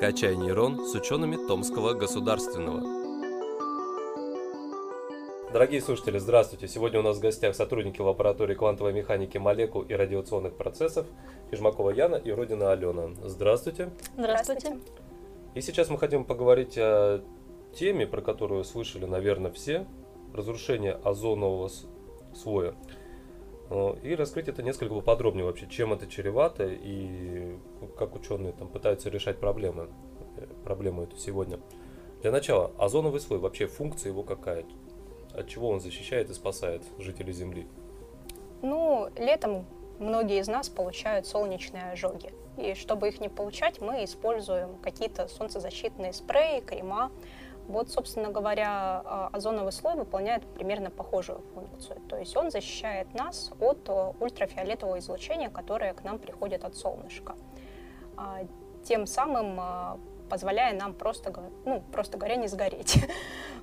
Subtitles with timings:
[0.00, 2.80] «Качай нейрон» с учеными Томского государственного.
[5.52, 6.68] Дорогие слушатели, здравствуйте!
[6.68, 11.06] Сегодня у нас в гостях сотрудники лаборатории квантовой механики молекул и радиационных процессов
[11.50, 13.10] Фижмакова Яна и Родина Алена.
[13.24, 13.90] Здравствуйте!
[14.16, 14.78] Здравствуйте!
[15.54, 17.22] И сейчас мы хотим поговорить о
[17.74, 19.86] теме, про которую слышали, наверное, все,
[20.32, 21.70] разрушение озонового
[22.34, 22.74] слоя.
[23.70, 27.56] Э, и раскрыть это несколько поподробнее вообще, чем это чревато и
[27.96, 29.88] как ученые там пытаются решать проблемы,
[30.36, 31.60] э, проблему эту сегодня.
[32.22, 34.64] Для начала, озоновый слой, вообще функция его какая?
[35.32, 37.66] От чего он защищает и спасает жителей Земли?
[38.62, 39.64] Ну, летом
[39.98, 42.32] многие из нас получают солнечные ожоги.
[42.58, 47.10] И чтобы их не получать, мы используем какие-то солнцезащитные спреи, крема.
[47.70, 52.00] Вот, собственно говоря, а, озоновый слой выполняет примерно похожую функцию.
[52.08, 57.36] То есть он защищает нас от э, ультрафиолетового излучения, которое к нам приходит от солнышка.
[58.16, 58.40] А,
[58.82, 61.32] тем самым а, позволяя нам просто,
[61.64, 63.04] ну, просто говоря, не сгореть.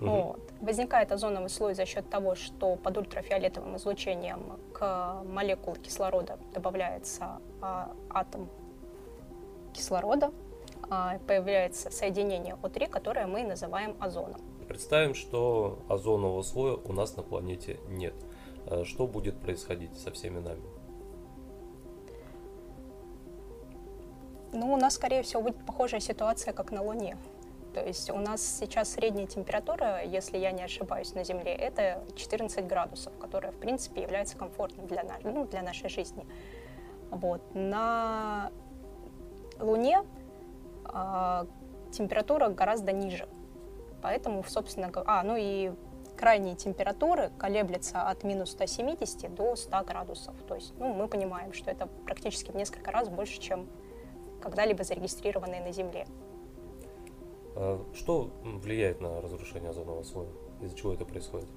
[0.00, 0.10] Угу.
[0.10, 0.40] Вот.
[0.60, 7.92] Возникает озоновый слой за счет того, что под ультрафиолетовым излучением к молекуле кислорода добавляется а,
[8.10, 8.50] атом
[9.72, 10.32] кислорода,
[11.26, 14.40] появляется соединение О3, которое мы называем озоном.
[14.68, 18.14] Представим, что озонового слоя у нас на планете нет.
[18.66, 20.62] А что будет происходить со всеми нами?
[24.52, 27.16] Ну, у нас, скорее всего, будет похожая ситуация, как на Луне.
[27.74, 32.64] То есть у нас сейчас средняя температура, если я не ошибаюсь, на Земле, это 14
[32.66, 36.24] градусов, которая, в принципе, является комфортной для, ну, для нашей жизни.
[37.10, 37.42] Вот.
[37.52, 38.52] На
[39.58, 40.04] Луне а,
[41.90, 43.28] температура гораздо ниже.
[44.02, 45.72] Поэтому, собственно, а, ну и
[46.16, 50.34] крайние температуры колеблются от минус 170 до 100 градусов.
[50.46, 53.66] То есть ну, мы понимаем, что это практически в несколько раз больше, чем
[54.42, 56.06] когда-либо зарегистрированные на Земле.
[57.56, 60.28] А что влияет на разрушение озонового слоя?
[60.60, 61.48] Из-за чего это происходит?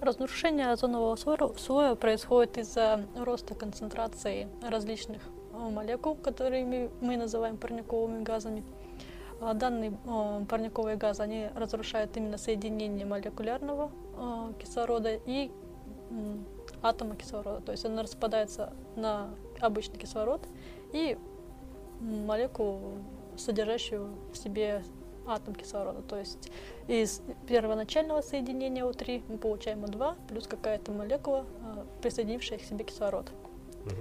[0.00, 5.22] Разрушение озонового слоя происходит из-за роста концентрации различных
[5.54, 8.62] молекул, которые мы называем парниковыми газами.
[9.40, 9.92] А данные
[10.48, 13.90] парниковые газы они разрушают именно соединение молекулярного
[14.58, 15.50] кислорода и
[16.82, 17.60] атома кислорода.
[17.60, 20.46] То есть он распадается на обычный кислород
[20.92, 21.18] и
[22.00, 22.98] молекулу,
[23.36, 24.82] содержащую в себе
[25.26, 26.02] атом кислорода.
[26.02, 26.50] То есть
[26.86, 31.44] из первоначального соединения О3 мы получаем О2 плюс какая-то молекула,
[32.02, 33.30] присоединившая к себе кислород.
[33.86, 33.94] Угу.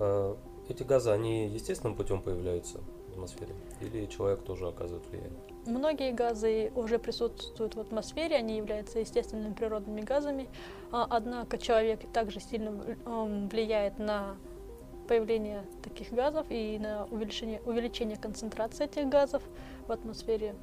[0.00, 0.36] А,
[0.68, 2.78] эти газы, они естественным путем появляются
[3.08, 3.54] в атмосфере?
[3.80, 5.40] Или человек тоже оказывает влияние?
[5.66, 10.48] Многие газы уже присутствуют в атмосфере, они являются естественными природными газами,
[10.92, 12.70] а, однако человек также сильно
[13.50, 14.36] влияет на
[15.08, 19.42] появление таких газов и на увеличение, увеличение концентрации этих газов
[19.86, 20.54] в атмосфере.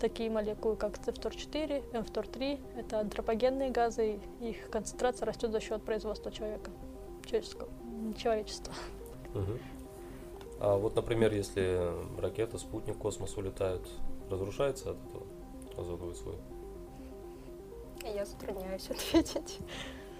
[0.00, 6.72] Такие молекулы, как C4, M4, это антропогенные газы, их концентрация растет за счет производства человека,
[7.24, 7.68] человеческого
[8.12, 8.74] человечества.
[9.34, 9.58] Угу.
[10.60, 13.88] А вот, например, если ракета, спутник, космос улетают,
[14.30, 15.24] разрушается от этого
[15.76, 16.36] озоновый слой?
[18.14, 19.58] Я затрудняюсь ответить.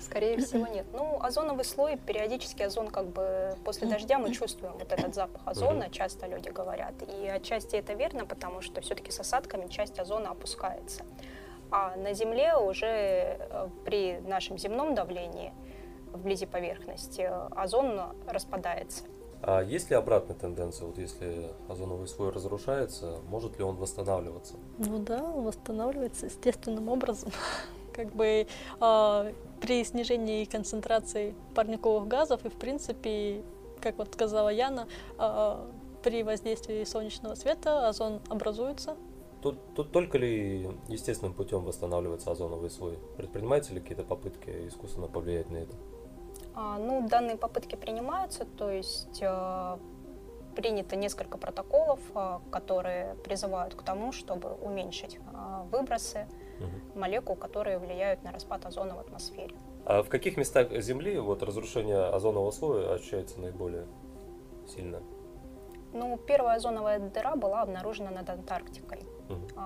[0.01, 0.85] Скорее всего, нет.
[0.93, 5.89] Ну, озоновый слой, периодически озон как бы после дождя мы чувствуем вот этот запах озона,
[5.89, 6.95] часто люди говорят.
[7.03, 11.05] И отчасти это верно, потому что все-таки с осадками часть озона опускается.
[11.71, 15.53] А на Земле уже э, при нашем земном давлении
[16.15, 19.03] вблизи поверхности, озон распадается.
[19.47, 20.87] А есть ли обратная тенденция?
[20.87, 24.55] Вот если озоновый слой разрушается, может ли он восстанавливаться?
[24.79, 27.31] Ну да, он восстанавливается естественным образом.
[27.93, 28.47] Как бы
[28.81, 33.43] э, при снижении концентрации парниковых газов и, в принципе,
[33.81, 34.89] как вот сказала Яна,
[35.19, 35.57] э,
[36.03, 38.97] при воздействии солнечного света озон образуется.
[39.43, 42.99] Тут, тут только ли естественным путем восстанавливается озоновый слой?
[43.17, 45.75] Предпринимаются ли какие-то попытки искусственно повлиять на это?
[46.55, 49.79] А, ну, данные попытки принимаются, то есть э,
[50.55, 56.29] принято несколько протоколов, э, которые призывают к тому, чтобы уменьшить э, выбросы
[56.61, 56.99] угу.
[57.01, 59.55] молекул, которые влияют на распад озона в атмосфере.
[59.85, 63.87] А в каких местах Земли вот разрушение озонового слоя ощущается наиболее
[64.69, 65.03] сильно?
[65.93, 69.01] Ну, первая озоновая дыра была обнаружена над Антарктикой.
[69.29, 69.61] Угу.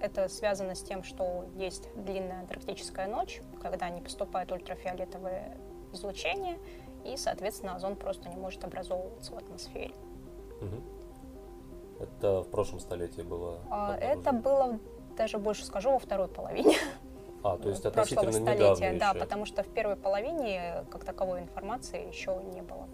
[0.00, 5.56] Это связано с тем, что есть длинная антарктическая ночь, когда не поступают ультрафиолетовые
[5.92, 6.58] излучение,
[7.04, 9.94] и, соответственно, озон просто не может образовываться в атмосфере.
[10.60, 11.00] Угу.
[12.00, 13.58] Это в прошлом столетии было?
[13.70, 14.78] А, это было,
[15.16, 16.76] даже больше скажу, во второй половине.
[17.42, 22.40] А, то есть относительно столетия, да, потому что в первой половине как таковой информации еще
[22.54, 22.88] не было.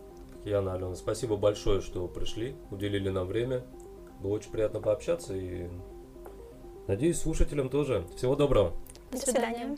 [0.44, 3.64] Яна, Алена, спасибо большое, что пришли, уделили нам время.
[4.20, 5.68] Было очень приятно пообщаться и
[6.86, 8.06] надеюсь, слушателям тоже.
[8.16, 8.72] Всего доброго.
[9.10, 9.76] До До свидания.